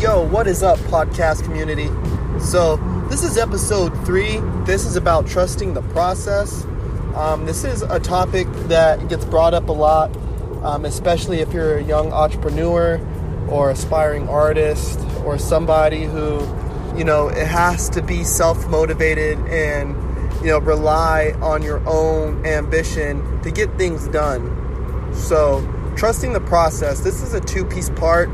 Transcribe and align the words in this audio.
Yo, 0.00 0.26
what 0.28 0.46
is 0.46 0.62
up, 0.62 0.78
podcast 0.78 1.44
community? 1.44 1.88
So, 2.40 2.76
this 3.10 3.22
is 3.22 3.36
episode 3.36 3.90
three. 4.06 4.40
This 4.64 4.86
is 4.86 4.96
about 4.96 5.26
trusting 5.26 5.74
the 5.74 5.82
process. 5.92 6.64
Um, 7.14 7.44
this 7.44 7.64
is 7.64 7.82
a 7.82 8.00
topic 8.00 8.46
that 8.68 9.10
gets 9.10 9.26
brought 9.26 9.52
up 9.52 9.68
a 9.68 9.72
lot, 9.72 10.16
um, 10.64 10.86
especially 10.86 11.40
if 11.40 11.52
you're 11.52 11.76
a 11.76 11.82
young 11.82 12.14
entrepreneur 12.14 12.98
or 13.50 13.70
aspiring 13.70 14.26
artist 14.26 14.98
or 15.22 15.36
somebody 15.36 16.04
who, 16.04 16.38
you 16.96 17.04
know, 17.04 17.28
it 17.28 17.46
has 17.46 17.90
to 17.90 18.00
be 18.00 18.24
self 18.24 18.66
motivated 18.68 19.38
and, 19.48 19.94
you 20.40 20.46
know, 20.46 20.60
rely 20.60 21.34
on 21.42 21.60
your 21.62 21.86
own 21.86 22.46
ambition 22.46 23.42
to 23.42 23.50
get 23.50 23.76
things 23.76 24.08
done. 24.08 25.12
So, 25.12 25.60
trusting 25.94 26.32
the 26.32 26.40
process. 26.40 27.00
This 27.00 27.20
is 27.20 27.34
a 27.34 27.40
two 27.42 27.66
piece 27.66 27.90
part. 27.90 28.30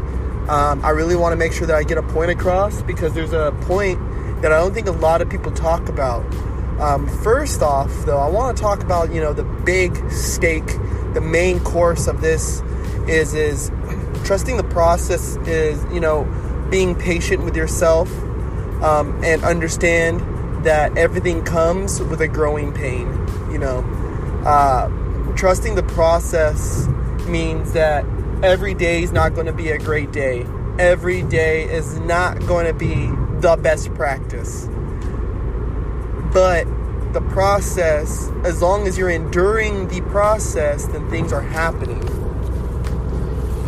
Um, 0.48 0.84
I 0.84 0.91
really 0.91 1.16
want 1.16 1.32
to 1.32 1.36
make 1.36 1.52
sure 1.52 1.66
that 1.66 1.77
I 1.77 1.82
get 1.82 1.98
a 1.98 2.02
point 2.02 2.30
across 2.30 2.82
because 2.82 3.14
there's 3.14 3.32
a 3.32 3.52
point 3.62 3.98
that 4.42 4.52
I 4.52 4.59
don't 4.59 4.72
think 4.72 4.86
a 4.86 4.92
lot 4.92 5.20
of 5.20 5.28
people 5.28 5.50
talk 5.50 5.88
about. 5.88 6.24
Um, 6.80 7.09
first 7.22 7.62
off, 7.62 7.91
though, 8.05 8.19
I 8.19 8.28
want 8.28 8.56
to 8.56 8.62
talk 8.62 8.82
about 8.82 9.12
you 9.12 9.20
know 9.20 9.32
the 9.32 9.42
big 9.42 10.10
stake, 10.10 10.66
the 11.14 11.20
main 11.20 11.59
course 11.60 12.06
of 12.06 12.20
this 12.20 12.62
is 13.09 13.34
is 13.34 13.70
trusting 14.24 14.56
the 14.56 14.64
process 14.64 15.36
is 15.48 15.82
you 15.92 16.00
know 16.00 16.24
being 16.70 16.94
patient 16.94 17.44
with 17.44 17.56
yourself 17.56 18.08
um, 18.83 19.19
and 19.24 19.42
understand 19.44 20.20
that 20.64 20.97
everything 20.98 21.44
comes 21.44 22.00
with 22.00 22.20
a 22.20 22.28
growing 22.28 22.72
pain. 22.72 23.06
You 23.50 23.58
know, 23.58 23.78
uh, 24.44 24.88
trusting 25.34 25.74
the 25.74 25.83
process 25.83 26.86
means 27.27 27.72
that 27.72 28.05
every 28.43 28.75
day 28.75 29.03
is 29.03 29.13
not 29.13 29.34
going 29.34 29.47
to 29.47 29.53
be 29.53 29.70
a 29.70 29.79
great 29.79 30.12
day. 30.12 30.47
Every 30.79 31.23
day 31.23 31.65
is 31.65 31.98
not 32.01 32.39
going 32.47 32.67
to 32.67 32.75
be 32.75 33.06
the 33.41 33.56
best 33.61 33.93
practice. 33.95 34.67
But 36.33 36.65
the 37.12 37.23
process, 37.31 38.31
as 38.45 38.61
long 38.61 38.87
as 38.87 38.98
you're 38.98 39.11
enduring 39.11 39.89
the 39.89 40.03
process, 40.03 40.84
then 40.87 41.09
things 41.09 41.33
are 41.33 41.41
happening. 41.41 42.01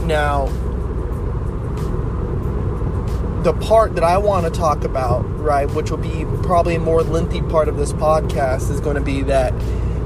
Now, 0.06 0.46
the 3.42 3.54
part 3.54 3.94
that 3.94 4.04
I 4.04 4.18
want 4.18 4.44
to 4.44 4.50
talk 4.50 4.84
about, 4.84 5.22
right, 5.38 5.70
which 5.70 5.90
will 5.90 5.98
be 5.98 6.26
probably 6.42 6.74
a 6.74 6.80
more 6.80 7.02
lengthy 7.02 7.40
part 7.40 7.68
of 7.68 7.78
this 7.78 7.94
podcast, 7.94 8.70
is 8.70 8.80
going 8.80 8.96
to 8.96 9.02
be 9.02 9.22
that 9.22 9.54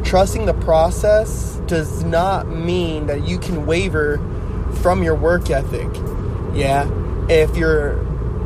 trusting 0.05 0.47
the 0.47 0.55
process 0.55 1.61
does 1.67 2.05
not 2.05 2.49
mean 2.49 3.07
that 3.07 3.27
you 3.27 3.39
can 3.39 3.67
waver 3.67 4.19
from 4.79 5.03
your 5.03 5.15
work 5.15 5.51
ethic. 5.51 5.89
Yeah. 6.55 6.91
If 7.29 7.57
you're 7.57 7.97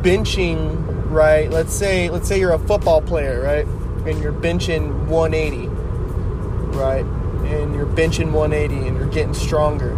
benching, 0.03 1.11
right, 1.11 1.51
let's 1.51 1.73
say 1.73 2.11
let's 2.11 2.29
say 2.29 2.39
you're 2.39 2.53
a 2.53 2.59
football 2.59 3.03
player, 3.03 3.43
right? 3.43 3.67
And 4.07 4.23
you're 4.23 4.33
benching 4.33 5.07
180, 5.07 5.67
right? 6.77 7.05
And 7.51 7.75
you're 7.75 7.87
benching 7.87 8.33
180 8.33 8.89
and 8.89 8.97
you're 8.97 9.09
getting 9.09 9.35
stronger. 9.35 9.95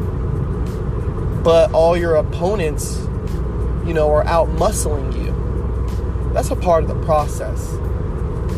But 1.42 1.72
all 1.72 1.96
your 1.96 2.16
opponents, 2.16 2.98
you 3.86 3.94
know, 3.94 4.10
are 4.10 4.24
out 4.24 4.48
muscling 4.48 5.14
you. 5.14 6.32
That's 6.32 6.50
a 6.50 6.56
part 6.56 6.84
of 6.84 6.88
the 6.88 7.04
process. 7.04 7.72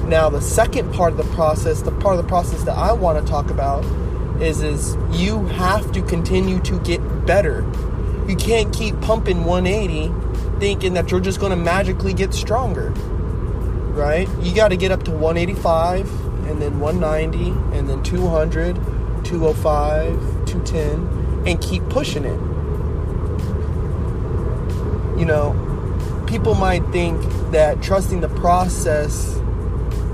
Now, 0.04 0.28
the 0.28 0.40
second 0.40 0.92
part 0.92 1.12
of 1.12 1.18
the 1.18 1.34
process, 1.34 1.82
the 1.82 1.92
part 1.92 2.18
of 2.18 2.22
the 2.22 2.28
process 2.28 2.64
that 2.64 2.76
I 2.76 2.92
want 2.92 3.24
to 3.24 3.30
talk 3.30 3.50
about 3.50 3.84
is 4.40 4.62
is 4.62 4.96
you 5.10 5.44
have 5.46 5.92
to 5.92 6.02
continue 6.02 6.60
to 6.60 6.78
get 6.80 7.00
better. 7.26 7.60
You 8.26 8.36
can't 8.36 8.72
keep 8.72 9.00
pumping 9.00 9.44
180 9.44 10.58
thinking 10.60 10.94
that 10.94 11.10
you're 11.10 11.20
just 11.20 11.40
going 11.40 11.50
to 11.50 11.56
magically 11.56 12.14
get 12.14 12.32
stronger. 12.32 12.90
Right? 13.90 14.28
You 14.40 14.54
got 14.54 14.68
to 14.68 14.76
get 14.76 14.92
up 14.92 15.02
to 15.04 15.10
185 15.10 16.08
and 16.46 16.60
then 16.60 16.80
190 16.80 17.50
and 17.76 17.88
then 17.88 18.02
200, 18.02 18.76
205, 19.24 20.46
210 20.46 21.46
and 21.46 21.60
keep 21.60 21.82
pushing 21.88 22.24
it. 22.24 22.38
You 25.18 25.26
know, 25.26 26.24
people 26.26 26.54
might 26.54 26.86
think 26.92 27.20
that 27.50 27.82
trusting 27.82 28.20
the 28.20 28.28
process 28.28 29.38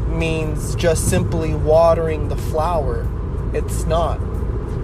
means 0.08 0.74
just 0.74 1.08
simply 1.08 1.54
watering 1.54 2.28
the 2.28 2.36
flower. 2.36 3.06
It's 3.54 3.84
not. 3.84 4.20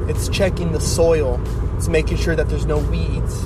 It's 0.08 0.28
checking 0.28 0.72
the 0.72 0.80
soil. 0.80 1.40
It's 1.76 1.88
making 1.88 2.16
sure 2.16 2.36
that 2.36 2.48
there's 2.48 2.66
no 2.66 2.78
weeds. 2.78 3.44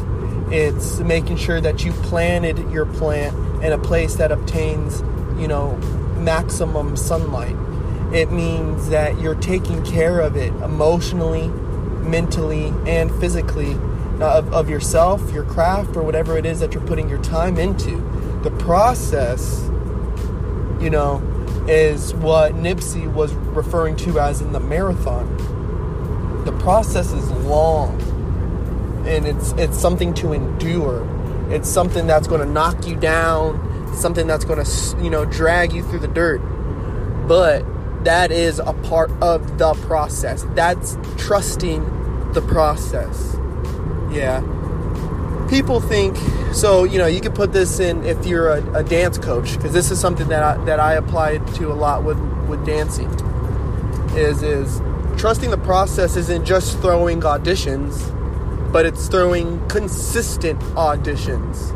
It's 0.51 1.01
making 1.01 1.37
sure 1.39 1.61
that 1.61 1.85
you 1.85 1.93
planted 1.93 2.59
your 2.71 2.87
plant 2.87 3.65
in 3.65 3.73
a 3.73 3.79
place 3.79 4.17
that 4.17 4.31
obtains, 4.31 5.01
you 5.41 5.49
know, 5.49 5.77
maximum 6.19 6.97
sunlight. 6.97 7.57
It 8.15 8.31
means 8.31 8.89
that 8.91 9.21
you're 9.21 9.35
taking 9.35 9.85
care 9.85 10.21
of 10.21 10.37
it 10.37 10.53
emotionally, 10.63 11.49
mentally, 11.49 12.73
and 12.87 13.11
physically 13.21 13.75
uh, 14.21 14.39
of, 14.39 14.55
of 14.55 14.71
yourself, 14.71 15.33
your 15.33 15.45
craft, 15.45 15.97
or 15.97 16.03
whatever 16.03 16.39
it 16.39 16.47
is 16.47 16.61
that 16.61 16.73
you're 16.73 16.87
putting 16.87 17.09
your 17.09 17.23
time 17.23 17.59
into. 17.59 17.97
The 18.43 18.51
process, 18.53 19.63
you 20.81 20.89
know, 20.89 21.19
is 21.69 22.15
what 22.15 22.55
Nipsey 22.55 23.13
was 23.13 23.33
referring 23.35 23.97
to 23.97 24.21
as 24.21 24.41
in 24.41 24.53
the 24.53 24.61
marathon. 24.61 25.37
The 26.45 26.53
process 26.53 27.13
is 27.13 27.31
long 27.31 28.01
and 29.07 29.27
it's 29.27 29.53
it's 29.53 29.79
something 29.79 30.15
to 30.15 30.33
endure. 30.33 31.07
It's 31.51 31.69
something 31.69 32.07
that's 32.07 32.27
going 32.27 32.41
to 32.41 32.53
knock 32.53 32.87
you 32.87 32.97
down, 32.97 33.95
something 33.97 34.27
that's 34.27 34.45
going 34.45 34.65
to, 34.65 35.03
you 35.03 35.11
know, 35.11 35.25
drag 35.25 35.73
you 35.73 35.83
through 35.83 36.01
the 36.01 36.09
dirt. 36.09 36.39
But 37.29 37.65
that 38.05 38.31
is 38.31 38.59
a 38.59 38.73
part 38.73 39.11
of 39.23 39.59
the 39.59 39.75
process. 39.75 40.45
That's 40.55 40.97
trusting 41.17 42.33
the 42.33 42.43
process. 42.43 43.37
Yeah 44.11 44.56
people 45.49 45.81
think 45.81 46.17
so 46.53 46.85
you 46.85 46.99
know 46.99 47.07
you 47.07 47.21
can 47.21 47.33
put 47.33 47.53
this 47.53 47.81
in 47.81 48.05
if 48.05 48.27
you're 48.27 48.49
a, 48.49 48.79
a 48.79 48.83
dance 48.83 49.19
coach 49.19 49.55
because 49.57 49.73
this 49.73 49.91
is 49.91 50.01
something 50.01 50.29
that 50.29 50.43
I, 50.43 50.65
that 50.65 50.81
I 50.81 50.95
applied 50.95 51.47
to 51.55 51.71
a 51.71 51.75
lot 51.75 52.05
with 52.05 52.19
with 52.49 52.65
dancing 52.65 53.11
is 54.17 54.43
is 54.43 54.81
trusting 55.19 55.51
the 55.51 55.59
process 55.59 56.17
isn't 56.17 56.45
just 56.45 56.79
throwing 56.81 57.21
auditions 57.21 58.13
but 58.73 58.85
it's 58.85 59.09
throwing 59.09 59.67
consistent 59.69 60.61
auditions. 60.75 61.73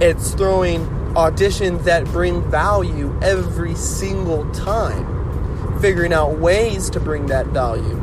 It's 0.00 0.32
throwing 0.34 0.86
auditions 1.14 1.84
that 1.84 2.04
bring 2.06 2.48
value 2.50 3.18
every 3.20 3.74
single 3.74 4.48
time. 4.52 5.80
Figuring 5.80 6.12
out 6.12 6.38
ways 6.38 6.90
to 6.90 7.00
bring 7.00 7.26
that 7.26 7.46
value 7.46 8.00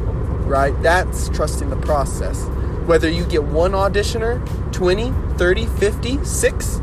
right? 0.48 0.82
That's 0.82 1.30
trusting 1.30 1.70
the 1.70 1.76
process 1.78 2.46
whether 2.88 3.10
you 3.10 3.26
get 3.26 3.44
one 3.44 3.74
auditioner 3.74 4.42
20, 4.72 5.12
30, 5.38 5.66
50, 5.66 6.24
6, 6.24 6.82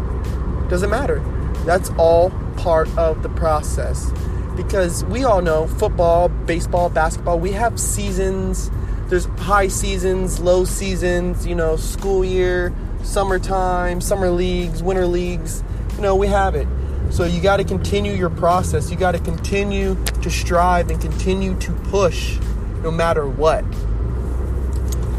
doesn't 0.68 0.90
matter. 0.90 1.20
That's 1.64 1.90
all 1.96 2.30
part 2.56 2.88
of 2.98 3.22
the 3.22 3.30
process. 3.30 4.12
Because 4.54 5.02
we 5.06 5.24
all 5.24 5.40
know 5.40 5.66
football, 5.66 6.28
baseball, 6.28 6.90
basketball, 6.90 7.40
we 7.40 7.52
have 7.52 7.80
seasons. 7.80 8.70
There's 9.08 9.24
high 9.38 9.68
seasons, 9.68 10.40
low 10.40 10.64
seasons, 10.64 11.46
you 11.46 11.54
know, 11.54 11.76
school 11.76 12.24
year, 12.24 12.74
summertime, 13.02 14.00
summer 14.00 14.30
leagues, 14.30 14.82
winter 14.82 15.06
leagues. 15.06 15.64
You 15.96 16.02
know, 16.02 16.14
we 16.14 16.26
have 16.28 16.54
it. 16.54 16.68
So 17.10 17.24
you 17.24 17.40
got 17.40 17.58
to 17.58 17.64
continue 17.64 18.12
your 18.12 18.30
process. 18.30 18.90
You 18.90 18.96
got 18.96 19.12
to 19.12 19.20
continue 19.20 19.94
to 20.04 20.30
strive 20.30 20.90
and 20.90 21.00
continue 21.00 21.58
to 21.60 21.72
push 21.72 22.38
no 22.82 22.90
matter 22.90 23.26
what. 23.26 23.64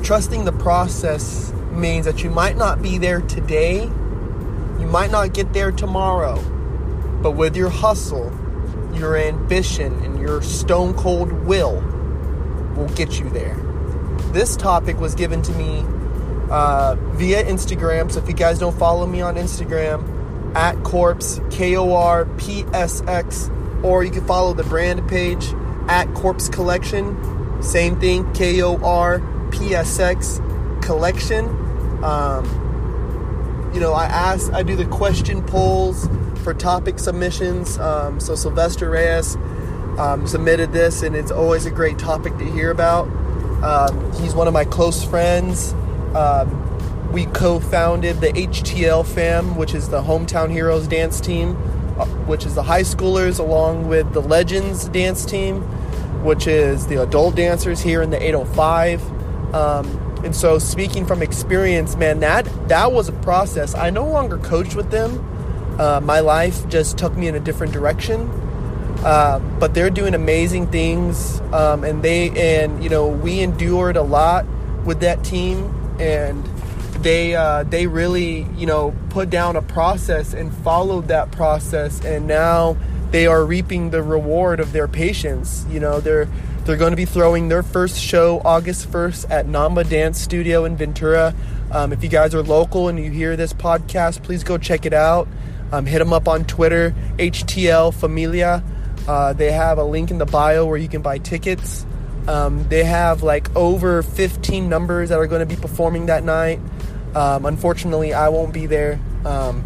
Trusting 0.06 0.46
the 0.46 0.52
process 0.52 1.52
means 1.72 2.06
that 2.06 2.24
you 2.24 2.30
might 2.30 2.58
not 2.58 2.80
be 2.80 3.00
there 3.00 3.22
today, 3.22 3.86
you 3.86 4.88
might 4.88 5.10
not 5.10 5.34
get 5.34 5.52
there 5.52 5.72
tomorrow, 5.72 6.40
but 7.24 7.32
with 7.32 7.56
your 7.56 7.70
hustle, 7.70 8.32
your 8.94 9.18
ambition, 9.18 9.94
and 10.04 10.20
your 10.20 10.44
stone 10.44 10.94
cold 10.94 11.32
will 11.32 11.82
will 12.78 12.88
get 12.90 13.20
you 13.20 13.28
there. 13.32 13.56
This 14.32 14.56
topic 14.56 15.00
was 15.00 15.16
given 15.16 15.42
to 15.42 15.52
me 15.54 15.84
uh, 16.52 16.94
via 17.14 17.44
Instagram, 17.44 18.12
so 18.12 18.20
if 18.20 18.28
you 18.28 18.36
guys 18.36 18.60
don't 18.60 18.78
follow 18.78 19.08
me 19.08 19.22
on 19.22 19.38
Instagram, 19.38 20.56
at 20.56 20.84
Corpse, 20.84 21.42
K 21.50 21.76
O 21.78 21.96
R 21.96 22.26
P 22.38 22.64
S 22.74 23.02
X, 23.08 23.50
or 23.82 24.04
you 24.04 24.12
can 24.12 24.24
follow 24.28 24.54
the 24.54 24.66
brand 24.66 25.10
page 25.10 25.48
at 25.88 26.14
Corpse 26.14 26.48
Collection. 26.48 27.64
Same 27.64 28.00
thing, 28.00 28.32
K 28.34 28.62
O 28.62 28.78
R 28.84 29.32
P 29.58 29.74
S 29.74 30.00
X 30.00 30.42
Collection. 30.82 31.46
Um, 32.04 33.72
you 33.74 33.80
know, 33.80 33.94
I 33.94 34.06
ask, 34.06 34.52
I 34.54 34.64
do 34.64 34.76
the 34.76 34.86
question 34.86 35.42
polls 35.42 36.08
for 36.44 36.54
topic 36.54 37.00
submissions. 37.00 37.78
Um, 37.78 38.20
so 38.20 38.36
Sylvester 38.36 38.90
Reyes 38.90 39.36
um, 39.98 40.28
submitted 40.28 40.72
this, 40.72 41.04
and 41.04 41.16
it's 41.16 41.32
always 41.32 41.66
a 41.66 41.72
great 41.72 41.98
topic 41.98 42.38
to 42.38 42.46
hear 42.46 42.72
about. 42.72 43.08
Um, 43.64 44.14
he's 44.14 44.36
one 44.36 44.48
of 44.48 44.54
my 44.54 44.66
close 44.66 45.04
friends. 45.04 45.74
Um, 46.14 46.62
we 47.12 47.26
co-founded 47.28 48.22
the 48.22 48.28
HTL 48.28 49.06
fam, 49.06 49.56
which 49.56 49.74
is 49.74 49.90
the 49.90 50.02
Hometown 50.02 50.52
Heroes 50.52 50.88
dance 50.88 51.20
team, 51.20 51.56
uh, 51.98 52.06
which 52.28 52.46
is 52.46 52.56
the 52.56 52.64
high 52.64 52.84
schoolers, 52.84 53.40
along 53.40 53.88
with 53.88 54.14
the 54.14 54.22
Legends 54.22 54.90
dance 54.90 55.26
team, 55.26 55.62
which 56.24 56.46
is 56.46 56.88
the 56.88 57.02
adult 57.02 57.36
dancers 57.36 57.82
here 57.82 58.02
in 58.02 58.10
the 58.10 58.22
805. 58.22 59.15
Um, 59.56 59.86
and 60.26 60.36
so, 60.36 60.60
speaking 60.60 61.06
from 61.06 61.22
experience, 61.22 61.96
man, 61.96 62.20
that 62.20 62.46
that 62.68 62.92
was 62.92 63.08
a 63.08 63.14
process. 63.14 63.74
I 63.74 63.90
no 63.90 64.06
longer 64.06 64.38
coached 64.38 64.76
with 64.76 64.92
them. 64.92 65.24
Uh, 65.80 66.02
my 66.02 66.20
life 66.20 66.68
just 66.68 66.98
took 66.98 67.16
me 67.16 67.28
in 67.28 67.36
a 67.36 67.40
different 67.40 67.72
direction. 67.72 68.30
Uh, 69.04 69.40
but 69.60 69.74
they're 69.74 69.90
doing 69.90 70.16
amazing 70.16 70.68
things, 70.68 71.40
um, 71.54 71.84
and 71.84 72.02
they 72.02 72.32
and 72.32 72.84
you 72.84 72.90
know 72.90 73.08
we 73.08 73.40
endured 73.40 73.96
a 73.98 74.02
lot 74.02 74.46
with 74.84 75.00
that 75.02 75.24
team, 75.24 75.66
and 76.00 76.44
they 77.02 77.36
uh, 77.36 77.64
they 77.64 77.88
really 77.88 78.48
you 78.58 78.66
know 78.66 78.96
put 79.10 79.30
down 79.30 79.56
a 79.56 79.62
process 79.62 80.34
and 80.34 80.52
followed 80.54 81.08
that 81.08 81.32
process, 81.32 82.04
and 82.04 82.28
now 82.28 82.76
they 83.12 83.28
are 83.28 83.46
reaping 83.46 83.92
the 83.92 84.02
reward 84.02 84.60
of 84.60 84.72
their 84.72 84.88
patience. 84.88 85.66
You 85.70 85.80
know 85.80 86.00
they're 86.00 86.28
they're 86.66 86.78
going 86.78 86.92
to 86.92 86.98
be 86.98 87.06
throwing 87.06 87.48
their 87.48 87.62
first 87.62 88.02
show 88.02 88.42
August 88.44 88.92
1st 88.92 89.30
at 89.30 89.46
Namba 89.46 89.88
Dance 89.88 90.20
Studio 90.20 90.66
in 90.66 90.76
Ventura. 90.76 91.36
Um, 91.72 91.94
if 91.94 92.04
you 92.04 92.10
guys 92.10 92.34
are 92.34 92.42
local 92.42 92.88
and 92.88 92.98
you 92.98 93.12
hear 93.12 93.36
this 93.36 93.54
podcast, 93.54 94.24
please 94.24 94.44
go 94.44 94.58
check 94.58 94.86
it 94.88 94.94
out. 94.94 95.28
Um, 95.72 95.86
hit 95.86 96.00
them 96.00 96.12
up 96.12 96.28
on 96.28 96.44
Twitter, 96.46 96.96
HTL 97.18 97.94
Familia. 97.94 98.64
Uh, 99.08 99.34
they 99.34 99.52
have 99.52 99.78
a 99.78 99.84
link 99.84 100.10
in 100.10 100.18
the 100.18 100.26
bio 100.26 100.66
where 100.66 100.78
you 100.78 100.88
can 100.88 101.04
buy 101.04 101.20
tickets. 101.20 101.86
Um, 102.28 102.68
they 102.68 102.84
have 102.84 103.22
like 103.22 103.56
over 103.56 104.02
15 104.02 104.68
numbers 104.68 105.10
that 105.10 105.20
are 105.20 105.28
going 105.28 105.48
to 105.48 105.56
be 105.56 105.60
performing 105.62 106.08
that 106.08 106.24
night. 106.24 106.60
Um, 107.14 107.46
unfortunately, 107.46 108.14
I 108.14 108.30
won't 108.30 108.54
be 108.54 108.66
there. 108.66 109.00
Um, 109.24 109.64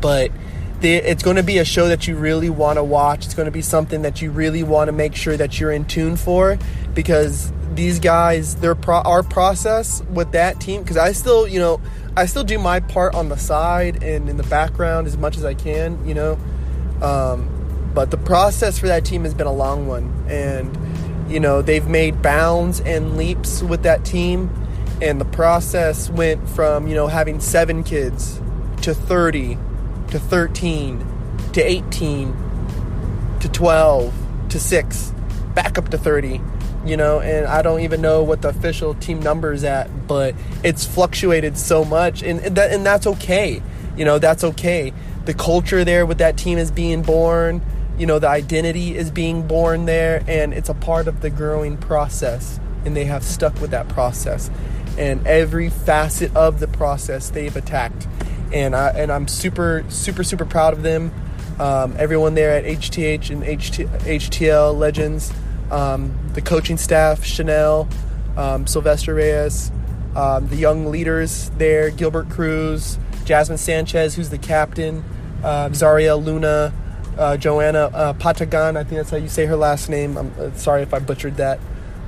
but 0.00 0.32
they, 0.82 0.96
it's 0.96 1.22
going 1.22 1.36
to 1.36 1.42
be 1.42 1.58
a 1.58 1.64
show 1.64 1.88
that 1.88 2.06
you 2.06 2.16
really 2.16 2.50
want 2.50 2.76
to 2.76 2.84
watch. 2.84 3.24
It's 3.24 3.34
going 3.34 3.46
to 3.46 3.52
be 3.52 3.62
something 3.62 4.02
that 4.02 4.20
you 4.20 4.30
really 4.30 4.62
want 4.62 4.88
to 4.88 4.92
make 4.92 5.14
sure 5.14 5.36
that 5.36 5.58
you're 5.58 5.72
in 5.72 5.84
tune 5.84 6.16
for 6.16 6.58
because 6.92 7.52
these 7.74 8.00
guys, 8.00 8.56
their 8.56 8.74
pro, 8.74 8.98
our 9.00 9.22
process 9.22 10.02
with 10.10 10.32
that 10.32 10.60
team, 10.60 10.82
because 10.82 10.96
I 10.96 11.12
still, 11.12 11.46
you 11.46 11.60
know, 11.60 11.80
I 12.16 12.26
still 12.26 12.44
do 12.44 12.58
my 12.58 12.80
part 12.80 13.14
on 13.14 13.28
the 13.28 13.36
side 13.36 14.02
and 14.02 14.28
in 14.28 14.36
the 14.36 14.42
background 14.42 15.06
as 15.06 15.16
much 15.16 15.36
as 15.36 15.44
I 15.44 15.54
can, 15.54 16.06
you 16.06 16.14
know. 16.14 16.38
Um, 17.00 17.48
but 17.94 18.10
the 18.10 18.18
process 18.18 18.78
for 18.78 18.88
that 18.88 19.04
team 19.04 19.22
has 19.22 19.34
been 19.34 19.46
a 19.46 19.52
long 19.52 19.86
one. 19.86 20.26
And, 20.28 21.30
you 21.30 21.40
know, 21.40 21.62
they've 21.62 21.86
made 21.86 22.20
bounds 22.20 22.80
and 22.80 23.16
leaps 23.16 23.62
with 23.62 23.84
that 23.84 24.04
team. 24.04 24.50
And 25.00 25.20
the 25.20 25.24
process 25.26 26.10
went 26.10 26.48
from, 26.50 26.88
you 26.88 26.94
know, 26.94 27.06
having 27.06 27.40
seven 27.40 27.84
kids 27.84 28.40
to 28.82 28.94
30 28.94 29.58
to 30.12 30.20
13 30.20 31.04
to 31.52 31.60
18 31.60 33.38
to 33.40 33.48
12 33.48 34.14
to 34.48 34.60
6 34.60 35.12
back 35.54 35.76
up 35.76 35.88
to 35.88 35.98
30 35.98 36.40
you 36.84 36.96
know 36.96 37.20
and 37.20 37.46
i 37.46 37.60
don't 37.62 37.80
even 37.80 38.00
know 38.00 38.22
what 38.22 38.42
the 38.42 38.48
official 38.48 38.94
team 38.94 39.20
number 39.20 39.52
is 39.52 39.64
at 39.64 40.06
but 40.06 40.34
it's 40.62 40.86
fluctuated 40.86 41.58
so 41.58 41.84
much 41.84 42.22
and, 42.22 42.40
that, 42.40 42.72
and 42.72 42.86
that's 42.86 43.06
okay 43.06 43.62
you 43.96 44.04
know 44.04 44.18
that's 44.18 44.42
okay. 44.44 44.92
The 45.24 45.34
culture 45.34 45.84
there 45.84 46.06
with 46.06 46.18
that 46.18 46.36
team 46.36 46.58
is 46.58 46.70
being 46.70 47.02
born 47.02 47.62
you 47.98 48.06
know 48.06 48.18
the 48.18 48.28
identity 48.28 48.96
is 48.96 49.10
being 49.10 49.46
born 49.46 49.84
there 49.84 50.24
and 50.26 50.54
it's 50.54 50.68
a 50.68 50.74
part 50.74 51.08
of 51.08 51.20
the 51.20 51.30
growing 51.30 51.76
process 51.76 52.58
and 52.84 52.96
they 52.96 53.04
have 53.04 53.22
stuck 53.22 53.60
with 53.60 53.70
that 53.70 53.88
process. 53.88 54.50
And 54.98 55.26
every 55.26 55.70
facet 55.70 56.34
of 56.36 56.60
the 56.60 56.68
process 56.68 57.30
they've 57.30 57.54
attacked 57.56 58.06
and 58.52 58.74
I 58.76 58.90
and 58.90 59.10
I'm 59.10 59.28
super 59.28 59.84
super 59.88 60.24
super 60.24 60.44
proud 60.44 60.72
of 60.72 60.82
them. 60.82 61.12
Um, 61.58 61.94
everyone 61.98 62.34
there 62.34 62.50
at 62.50 62.64
HTH 62.64 63.30
and 63.30 63.42
HT, 63.42 63.86
HTL 64.00 64.76
Legends, 64.76 65.32
um, 65.70 66.16
the 66.32 66.40
coaching 66.40 66.76
staff, 66.76 67.24
Chanel, 67.24 67.88
um, 68.36 68.66
Sylvester 68.66 69.14
Reyes, 69.14 69.70
um, 70.16 70.48
the 70.48 70.56
young 70.56 70.86
leaders 70.86 71.50
there, 71.58 71.90
Gilbert 71.90 72.30
Cruz, 72.30 72.98
Jasmine 73.24 73.58
Sanchez, 73.58 74.14
who's 74.14 74.30
the 74.30 74.38
captain, 74.38 75.04
uh, 75.44 75.70
Zaria 75.72 76.16
Luna, 76.16 76.72
uh, 77.18 77.36
Joanna 77.36 77.90
uh, 77.92 78.12
Patagan, 78.14 78.76
I 78.76 78.84
think 78.84 78.96
that's 78.96 79.10
how 79.10 79.18
you 79.18 79.28
say 79.28 79.46
her 79.46 79.56
last 79.56 79.88
name. 79.88 80.16
I'm 80.16 80.32
uh, 80.38 80.52
sorry 80.54 80.82
if 80.82 80.94
I 80.94 80.98
butchered 80.98 81.36
that. 81.36 81.60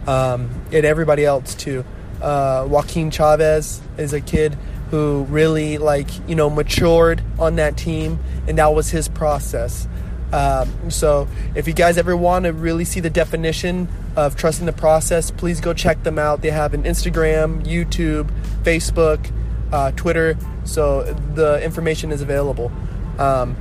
Um, 0.07 0.51
and 0.73 0.85
everybody 0.85 1.25
else 1.25 1.55
too. 1.55 1.85
Uh, 2.21 2.67
Joaquin 2.69 3.11
Chavez 3.11 3.81
is 3.99 4.13
a 4.13 4.21
kid 4.21 4.57
who 4.91 5.25
really 5.29 5.79
like 5.79 6.09
you 6.29 6.35
know 6.35 6.51
matured 6.51 7.23
on 7.39 7.57
that 7.57 7.77
team, 7.77 8.19
and 8.47 8.59
that 8.59 8.75
was 8.75 8.91
his 8.91 9.09
process. 9.09 9.89
Um, 10.33 10.91
so 10.91 11.29
if 11.55 11.69
you 11.69 11.75
guys 11.75 11.97
ever 11.97 12.17
want 12.17 12.45
to 12.45 12.53
really 12.53 12.85
see 12.85 13.01
the 13.01 13.11
definition 13.11 13.89
of 14.17 14.37
trusting 14.37 14.67
the 14.67 14.73
process, 14.73 15.31
please 15.31 15.61
go 15.61 15.73
check 15.73 16.03
them 16.03 16.19
out. 16.19 16.43
They 16.43 16.51
have 16.51 16.75
an 16.75 16.83
Instagram, 16.83 17.65
YouTube, 17.65 18.31
Facebook, 18.63 19.31
uh, 19.73 19.93
Twitter, 19.93 20.37
so 20.65 21.05
the 21.35 21.63
information 21.63 22.11
is 22.11 22.21
available. 22.21 22.73
Um, 23.19 23.57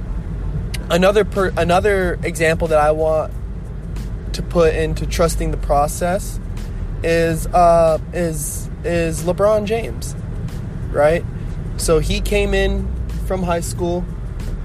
another 0.89 1.25
per, 1.25 1.53
another 1.57 2.19
example 2.23 2.67
that 2.69 2.79
I 2.79 2.91
want 2.91 3.33
to 4.33 4.41
put 4.41 4.73
into 4.73 5.05
trusting 5.05 5.51
the 5.51 5.57
process 5.57 6.39
is 7.03 7.45
uh, 7.47 7.99
is 8.13 8.69
is 8.83 9.23
LeBron 9.23 9.65
James 9.65 10.15
right? 10.93 11.25
So 11.77 11.99
he 11.99 12.21
came 12.21 12.53
in 12.53 12.87
from 13.25 13.43
high 13.43 13.61
school, 13.61 14.05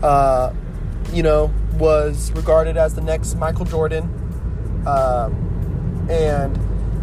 uh, 0.03 0.53
you 1.13 1.23
know, 1.23 1.53
was 1.75 2.33
regarded 2.33 2.77
as 2.77 2.95
the 2.95 3.01
next 3.01 3.35
Michael 3.37 3.65
Jordan, 3.65 4.05
um, 4.87 6.09
and 6.11 6.57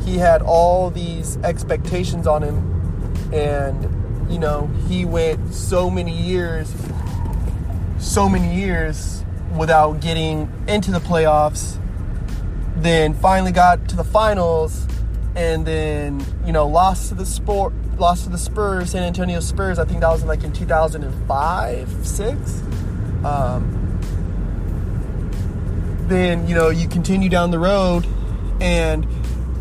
he 0.03 0.17
had 0.17 0.41
all 0.41 0.89
these 0.89 1.37
expectations 1.37 2.27
on 2.27 2.43
him, 2.43 3.33
and 3.33 4.31
you 4.31 4.39
know, 4.39 4.67
he 4.87 5.05
went 5.05 5.53
so 5.53 5.89
many 5.89 6.15
years, 6.15 6.73
so 7.99 8.27
many 8.27 8.55
years 8.55 9.23
without 9.57 9.99
getting 10.01 10.51
into 10.67 10.91
the 10.91 10.99
playoffs. 10.99 11.79
Then 12.77 13.13
finally 13.13 13.51
got 13.51 13.87
to 13.89 13.95
the 13.95 14.03
finals, 14.03 14.85
and 15.35 15.65
then 15.65 16.23
you 16.45 16.51
know 16.51 16.67
lost 16.67 17.09
to 17.09 17.15
the 17.15 17.25
sport 17.25 17.73
lost 17.99 18.25
to 18.25 18.29
the 18.29 18.37
Spurs, 18.37 18.91
San 18.91 19.03
Antonio 19.03 19.39
Spurs. 19.39 19.79
I 19.79 19.85
think 19.85 20.01
that 20.01 20.09
was 20.09 20.21
in 20.21 20.27
like 20.27 20.43
in 20.43 20.51
2005, 20.51 22.05
six. 22.05 22.61
Um, 23.23 23.81
then 26.07 26.47
you 26.47 26.55
know 26.55 26.69
you 26.69 26.87
continue 26.87 27.29
down 27.29 27.51
the 27.51 27.59
road, 27.59 28.05
and 28.59 29.07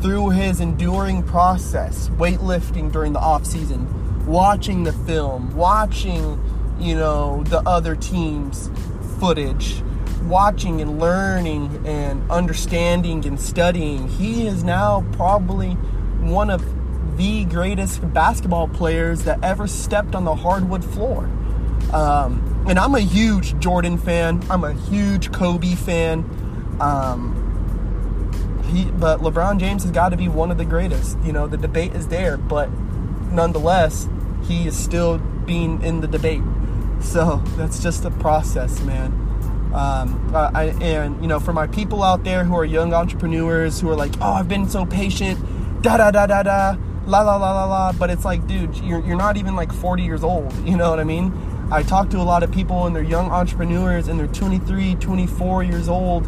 through 0.03 0.31
his 0.31 0.61
enduring 0.61 1.23
process, 1.23 2.09
weightlifting 2.11 2.93
during 2.93 3.13
the 3.13 3.19
off 3.19 3.47
season, 3.47 4.27
watching 4.27 4.85
the 4.85 4.93
film, 4.93 5.55
watching 5.57 6.41
you 6.79 6.95
know 6.95 7.43
the 7.45 7.61
other 7.61 7.97
teams' 7.97 8.71
footage, 9.19 9.83
watching 10.25 10.81
and 10.81 10.99
learning 10.99 11.87
and 11.87 12.31
understanding 12.31 13.25
and 13.27 13.41
studying, 13.41 14.09
he 14.09 14.47
is 14.47 14.65
now 14.65 15.05
probably 15.13 15.71
one 16.21 16.51
of 16.51 16.63
the 17.17 17.45
greatest 17.45 18.13
basketball 18.13 18.69
players 18.69 19.25
that 19.25 19.43
ever 19.43 19.67
stepped 19.67 20.15
on 20.15 20.25
the 20.25 20.35
hardwood 20.35 20.85
floor. 20.85 21.31
Um, 21.93 22.65
and 22.69 22.79
I'm 22.79 22.95
a 22.95 23.01
huge 23.01 23.59
Jordan 23.59 23.99
fan. 23.99 24.43
I'm 24.51 24.65
a 24.65 24.73
huge 24.73 25.33
Kobe 25.33 25.75
fan. 25.75 26.25
Um, 26.81 27.41
he, 28.73 28.91
but 28.91 29.21
LeBron 29.21 29.61
James 29.61 29.83
has 29.83 29.93
got 29.93 30.09
to 30.09 30.17
be 30.17 30.29
one 30.29 30.51
of 30.51 30.59
the 30.59 30.65
greatest. 30.65 31.19
You 31.23 31.33
know, 31.33 31.47
the 31.47 31.57
debate 31.57 31.95
is 31.95 32.09
there, 32.09 32.37
but 32.37 32.71
nonetheless, 33.31 34.09
he 34.45 34.67
is 34.67 34.77
still 34.77 35.19
being 35.19 35.83
in 35.83 36.01
the 36.01 36.09
debate. 36.09 36.43
So 37.01 37.37
that's 37.57 37.81
just 37.81 38.05
a 38.05 38.11
process, 38.11 38.81
man. 38.81 39.13
Um, 39.75 40.31
I, 40.35 40.75
and 40.81 41.21
you 41.21 41.27
know, 41.27 41.41
for 41.41 41.53
my 41.53 41.67
people 41.67 42.03
out 42.03 42.25
there 42.25 42.45
who 42.45 42.57
are 42.57 42.65
young 42.65 42.95
entrepreneurs 42.95 43.81
who 43.81 43.91
are 43.91 43.97
like, 43.97 44.15
"Oh, 44.21 44.33
I've 44.33 44.49
been 44.49 44.69
so 44.69 44.87
patient," 44.87 45.83
da 45.83 45.97
da 45.97 46.13
da 46.13 46.27
da 46.27 46.43
da 46.45 46.77
la 47.07 47.21
la 47.21 47.37
la 47.37 47.53
la 47.53 47.65
la, 47.65 47.93
but 47.93 48.11
it's 48.11 48.25
like, 48.25 48.47
dude, 48.47 48.77
you're, 48.79 49.05
you're 49.05 49.17
not 49.17 49.37
even 49.37 49.57
like 49.57 49.73
40 49.73 50.03
years 50.03 50.25
old, 50.25 50.53
you 50.67 50.77
know 50.77 50.91
what 50.91 51.01
I 51.01 51.05
mean? 51.05 51.33
I 51.71 51.83
talk 51.83 52.11
to 52.11 52.19
a 52.19 52.23
lot 52.23 52.43
of 52.43 52.53
people 52.53 52.87
and 52.87 52.95
they're 52.95 53.03
young 53.03 53.31
entrepreneurs 53.31 54.09
and 54.09 54.19
they're 54.19 54.27
23, 54.27 54.97
24 54.97 55.63
years 55.63 55.89
old, 55.89 56.27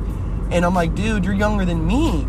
and 0.50 0.64
I'm 0.64 0.74
like, 0.74 0.94
dude, 0.94 1.24
you're 1.24 1.34
younger 1.34 1.64
than 1.64 1.86
me. 1.86 2.26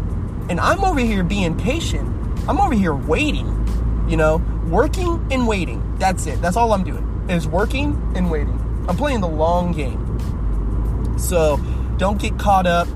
And 0.50 0.60
I'm 0.60 0.84
over 0.84 1.00
here 1.00 1.24
being 1.24 1.58
patient. 1.58 2.08
I'm 2.48 2.60
over 2.60 2.74
here 2.74 2.96
waiting, 2.96 4.06
you 4.08 4.18
know, 4.18 4.38
working 4.68 5.26
and 5.32 5.48
waiting. 5.48 5.98
That's 5.98 6.26
it. 6.26 6.42
That's 6.42 6.56
all 6.56 6.74
I'm 6.74 6.84
doing 6.84 7.26
is 7.30 7.48
working 7.48 8.14
and 8.16 8.32
waiting. 8.32 8.86
I'm 8.88 8.96
playing 8.96 9.22
the 9.22 9.28
long 9.28 9.74
game. 9.74 11.18
So 11.20 11.58
don't 11.98 12.20
get 12.22 12.38
caught 12.40 12.66
up, 12.68 12.88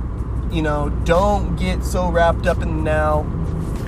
you 0.52 0.62
know, 0.62 0.90
don't 1.06 1.56
get 1.56 1.84
so 1.84 2.10
wrapped 2.10 2.48
up 2.48 2.62
in 2.62 2.78
the 2.78 2.84
now 2.84 3.24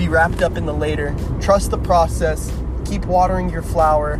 be 0.03 0.09
wrapped 0.09 0.41
up 0.41 0.57
in 0.57 0.65
the 0.65 0.73
later. 0.73 1.15
Trust 1.39 1.71
the 1.71 1.77
process. 1.77 2.51
keep 2.85 3.05
watering 3.05 3.49
your 3.49 3.61
flower 3.61 4.13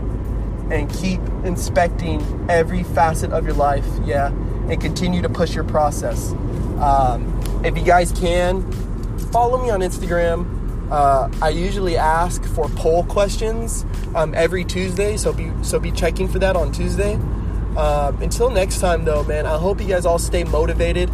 and 0.72 0.90
keep 0.90 1.20
inspecting 1.44 2.22
every 2.50 2.84
facet 2.84 3.32
of 3.32 3.46
your 3.46 3.54
life, 3.54 3.86
yeah, 4.06 4.28
and 4.70 4.80
continue 4.80 5.22
to 5.22 5.30
push 5.30 5.54
your 5.54 5.66
process. 5.66 6.32
Um, 6.80 7.62
if 7.66 7.78
you 7.78 7.84
guys 7.84 8.12
can, 8.14 8.72
follow 9.32 9.62
me 9.62 9.70
on 9.70 9.82
Instagram. 9.82 10.90
Uh, 10.90 11.30
I 11.42 11.50
usually 11.50 11.98
ask 11.98 12.44
for 12.46 12.70
poll 12.70 13.04
questions 13.04 13.86
um, 14.16 14.34
every 14.34 14.64
Tuesday, 14.64 15.18
so 15.18 15.34
be 15.34 15.52
so 15.62 15.80
be 15.80 15.92
checking 15.92 16.28
for 16.30 16.40
that 16.40 16.56
on 16.56 16.72
Tuesday. 16.72 17.16
Um, 17.76 18.22
until 18.22 18.50
next 18.50 18.80
time, 18.80 19.04
though, 19.04 19.24
man, 19.24 19.46
I 19.46 19.58
hope 19.58 19.82
you 19.82 19.88
guys 19.88 20.06
all 20.06 20.20
stay 20.20 20.46
motivated. 20.46 21.10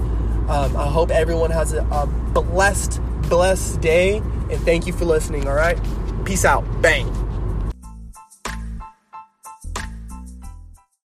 Um, 0.48 0.78
I 0.78 0.88
hope 0.88 1.10
everyone 1.10 1.52
has 1.52 1.74
a, 1.74 1.84
a 1.92 2.06
blessed, 2.42 3.02
blessed 3.30 3.82
day, 3.82 4.22
and 4.50 4.60
thank 4.62 4.88
you 4.88 4.94
for 4.94 5.06
listening. 5.06 5.48
All 5.48 5.56
right, 5.56 5.80
peace 6.26 6.46
out, 6.46 6.64
bang. 6.82 7.29